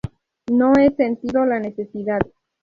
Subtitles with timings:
[0.49, 2.21] No he sentido la necesidad.